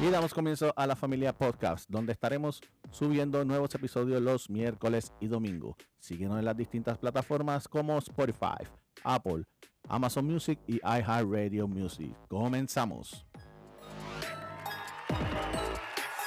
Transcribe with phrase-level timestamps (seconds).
[0.00, 2.60] Y damos comienzo a la familia podcast, donde estaremos
[2.92, 5.76] subiendo nuevos episodios los miércoles y domingo.
[5.98, 8.64] Síguenos en las distintas plataformas como Spotify,
[9.02, 9.42] Apple,
[9.88, 12.14] Amazon Music y iHeartRadio Music.
[12.28, 13.26] Comenzamos.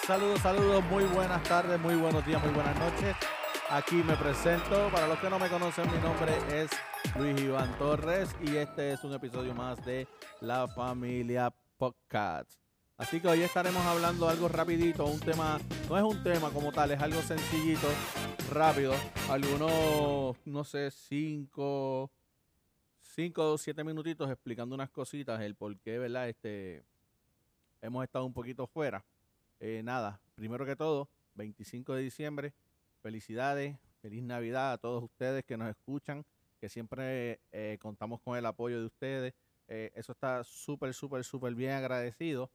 [0.06, 3.16] Saludos, saludos, muy buenas tardes, muy buenos días, muy buenas noches.
[3.70, 4.90] Aquí me presento.
[4.92, 6.70] Para los que no me conocen, mi nombre es
[7.16, 10.10] Luis Iván Torres y este es un episodio más de
[10.42, 12.71] La Familia Podcast.
[13.02, 16.92] Así que hoy estaremos hablando algo rapidito, un tema, no es un tema como tal,
[16.92, 17.88] es algo sencillito,
[18.52, 18.94] rápido.
[19.28, 22.12] Algunos, no sé, cinco,
[23.00, 26.30] cinco o siete minutitos explicando unas cositas, el por qué, ¿verdad?
[26.30, 26.84] Este,
[27.82, 29.04] hemos estado un poquito fuera.
[29.60, 32.54] Eh, nada, primero que todo, 25 de diciembre,
[33.02, 36.24] felicidades, feliz Navidad a todos ustedes que nos escuchan,
[36.60, 39.34] que siempre eh, contamos con el apoyo de ustedes.
[39.68, 42.52] Eh, eso está súper, súper, súper bien agradecido.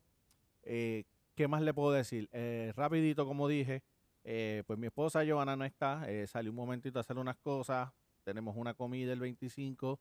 [0.66, 1.04] Eh,
[1.36, 2.28] ¿Qué más le puedo decir?
[2.32, 3.82] Eh, rapidito, como dije,
[4.24, 7.90] eh, pues mi esposa Joana no está, salió un momentito a hacer unas cosas,
[8.24, 10.00] tenemos una comida el 25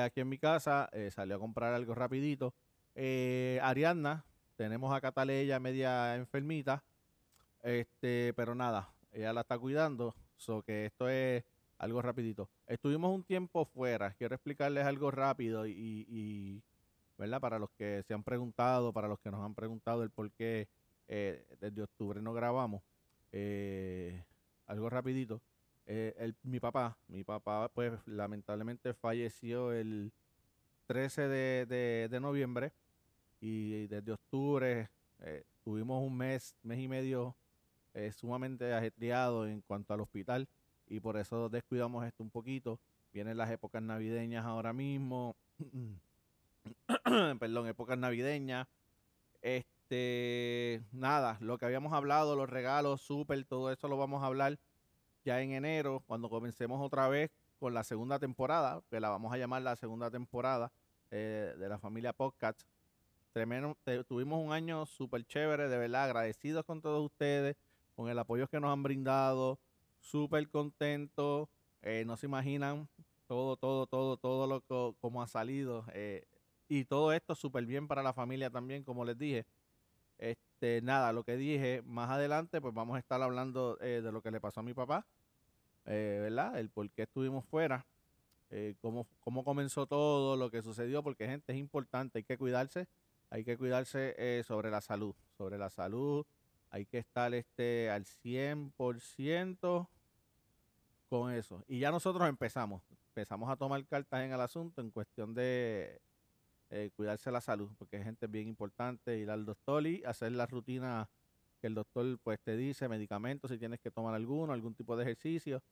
[0.00, 2.54] aquí en mi casa, salió a comprar algo rapidito.
[2.94, 4.24] Ariadna,
[4.56, 6.84] tenemos a Cataleya media enfermita,
[7.62, 11.44] este, pero nada, ella la está cuidando, so que esto es
[11.78, 12.48] algo rapidito.
[12.68, 16.62] Estuvimos un tiempo fuera, quiero explicarles algo rápido y
[17.22, 17.40] ¿verdad?
[17.40, 20.66] Para los que se han preguntado, para los que nos han preguntado el por qué
[21.06, 22.82] eh, desde octubre no grabamos,
[23.30, 24.24] eh,
[24.66, 25.40] algo rapidito.
[25.86, 30.10] Eh, mi papá, mi papá pues lamentablemente falleció el
[30.86, 32.72] 13 de, noviembre
[33.40, 34.90] y desde octubre
[35.62, 37.36] tuvimos un mes, mes y medio
[38.16, 40.48] sumamente ajetreado en cuanto al hospital
[40.88, 42.80] y por eso descuidamos esto un poquito.
[43.12, 45.36] Vienen las épocas navideñas ahora mismo.
[47.38, 48.66] perdón, épocas navideñas.
[49.40, 54.58] Este, nada, lo que habíamos hablado, los regalos, súper, todo eso lo vamos a hablar
[55.24, 59.36] ya en enero, cuando comencemos otra vez con la segunda temporada, que la vamos a
[59.36, 60.72] llamar la segunda temporada
[61.10, 62.62] eh, de la familia Podcast.
[63.32, 67.56] Tremendo, tuvimos un año súper chévere, de verdad, agradecidos con todos ustedes,
[67.94, 69.58] con el apoyo que nos han brindado,
[70.00, 71.48] súper contentos,
[71.82, 72.88] eh, no se imaginan
[73.26, 75.84] todo, todo, todo, todo lo que como ha salido.
[75.94, 76.26] Eh,
[76.74, 79.44] y todo esto súper bien para la familia también, como les dije.
[80.16, 84.22] Este, nada, lo que dije, más adelante, pues vamos a estar hablando eh, de lo
[84.22, 85.04] que le pasó a mi papá,
[85.84, 86.58] eh, ¿verdad?
[86.58, 87.84] El por qué estuvimos fuera,
[88.48, 92.88] eh, cómo, cómo comenzó todo, lo que sucedió, porque gente es importante, hay que cuidarse,
[93.28, 96.24] hay que cuidarse sobre la salud, sobre la salud,
[96.70, 99.88] hay que estar este, al 100%
[101.10, 101.62] con eso.
[101.68, 106.00] Y ya nosotros empezamos, empezamos a tomar cartas en el asunto en cuestión de
[106.72, 110.46] eh, cuidarse la salud, porque es gente bien importante, ir al doctor y hacer la
[110.46, 111.06] rutina
[111.60, 115.04] que el doctor pues te dice, medicamentos, si tienes que tomar alguno, algún tipo de
[115.04, 115.62] ejercicio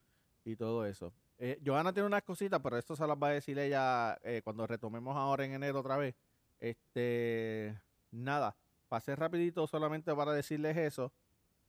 [0.44, 1.10] y todo eso.
[1.38, 4.66] Eh, Joana tiene unas cositas, pero esto se las va a decir ella eh, cuando
[4.66, 6.14] retomemos ahora en enero otra vez.
[6.60, 7.74] Este,
[8.10, 8.54] nada,
[8.88, 11.10] pasé rapidito solamente para decirles eso.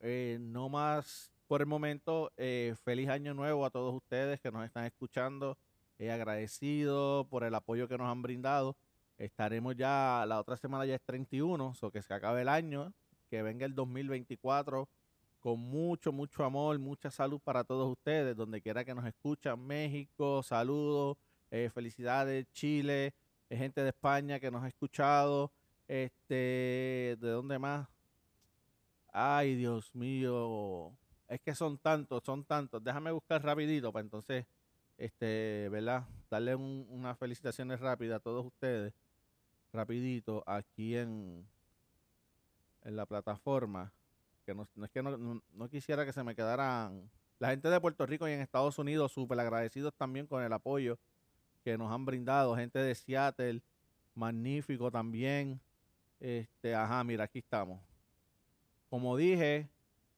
[0.02, 2.34] Eh, no más por el momento.
[2.84, 5.58] feliz año nuevo a todos ustedes que nos están escuchando.
[6.00, 8.76] agradecido por el apoyo que nos han brindado.
[9.22, 12.92] Estaremos ya, la otra semana ya es 31, o que se acabe el año,
[13.30, 14.90] que venga el 2024
[15.40, 20.42] con mucho, mucho amor, mucha salud para todos ustedes, donde quiera que nos escuchan, México,
[20.42, 21.18] saludos,
[21.52, 23.14] eh, felicidades, Chile,
[23.48, 25.52] eh, gente de España que nos ha escuchado,
[25.88, 27.88] este, ¿de dónde más?
[29.14, 30.94] Ay, Dios mío,
[31.28, 34.48] es que son tantos, son tantos, déjame buscar rapidito para entonces,
[34.98, 36.08] este, ¿verdad?
[36.32, 38.92] Darle unas felicitaciones rápidas a todos ustedes
[39.74, 41.46] rapidito aquí en,
[42.84, 43.92] en la plataforma,
[44.46, 47.10] que no, es que no, quisiera que se me quedaran
[47.40, 50.98] la gente de Puerto Rico y en Estados Unidos súper agradecidos también con el apoyo
[51.64, 53.62] que nos han brindado, gente de Seattle,
[54.16, 55.60] magnífico también.
[56.20, 57.80] Este, ajá, mira, aquí estamos.
[58.90, 59.70] Como dije,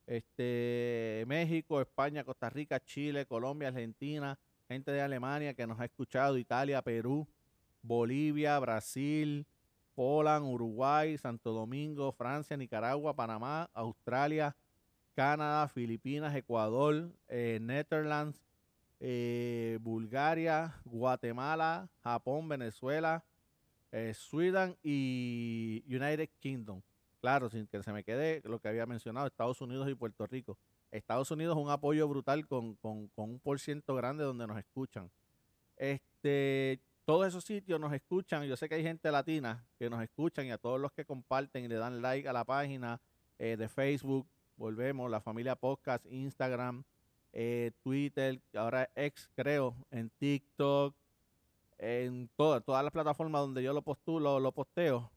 [0.07, 4.37] este, México, España, Costa Rica, Chile, Colombia, Argentina,
[4.67, 7.27] gente de Alemania que nos ha escuchado, Italia, Perú,
[7.81, 9.45] Bolivia, Brasil,
[9.95, 14.55] Poland, Uruguay, Santo Domingo, Francia, Nicaragua, Panamá, Australia,
[15.15, 18.43] Canadá, Filipinas, Ecuador, eh, Netherlands,
[18.99, 23.23] eh, Bulgaria, Guatemala, Japón, Venezuela,
[23.91, 26.81] eh, Sweden y United Kingdom.
[27.21, 30.57] Claro, sin que se me quede lo que había mencionado, Estados Unidos y Puerto Rico.
[30.91, 35.09] Estados Unidos un apoyo brutal con, con, con un por ciento grande donde nos escuchan.
[35.77, 38.43] Este, todos esos sitios nos escuchan.
[38.45, 41.65] Yo sé que hay gente latina que nos escuchan y a todos los que comparten
[41.65, 43.01] y le dan like a la página
[43.39, 44.27] eh, de Facebook.
[44.55, 46.83] Volvemos, la familia podcast, Instagram,
[47.33, 50.95] eh, Twitter, ahora ex creo, en TikTok,
[51.79, 55.11] en todas las plataformas donde yo lo postulo, lo posteo,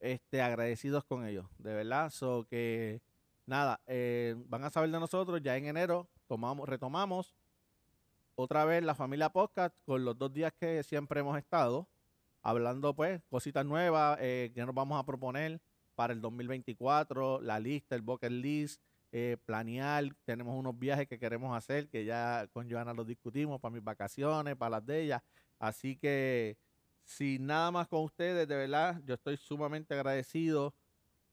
[0.00, 2.10] este, agradecidos con ellos, de verdad.
[2.10, 3.00] So que
[3.46, 7.34] nada, eh, van a saber de nosotros ya en enero, tomamos, retomamos
[8.40, 11.88] otra vez la familia podcast con los dos días que siempre hemos estado,
[12.40, 15.60] hablando pues cositas nuevas eh, que nos vamos a proponer
[15.96, 18.80] para el 2024, la lista, el bucket list,
[19.10, 23.74] eh, planear, tenemos unos viajes que queremos hacer, que ya con Joana los discutimos para
[23.74, 25.24] mis vacaciones, para las de ella.
[25.58, 26.56] Así que,
[27.02, 30.72] sin nada más con ustedes, de verdad, yo estoy sumamente agradecido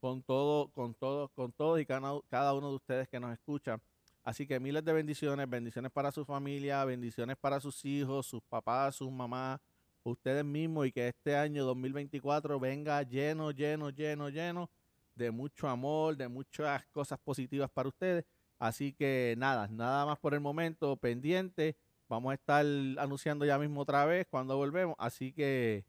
[0.00, 3.80] con todo, con todo, con todos y cada uno de ustedes que nos escuchan.
[4.26, 8.96] Así que miles de bendiciones, bendiciones para su familia, bendiciones para sus hijos, sus papás,
[8.96, 9.60] sus mamás,
[10.02, 14.68] ustedes mismos y que este año 2024 venga lleno, lleno, lleno, lleno
[15.14, 18.24] de mucho amor, de muchas cosas positivas para ustedes.
[18.58, 21.76] Así que nada, nada más por el momento, pendiente.
[22.08, 22.66] Vamos a estar
[22.98, 24.96] anunciando ya mismo otra vez cuando volvemos.
[24.98, 25.84] Así que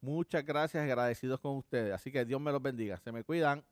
[0.00, 1.92] muchas gracias, agradecidos con ustedes.
[1.94, 2.98] Así que Dios me los bendiga.
[2.98, 3.64] Se me cuidan.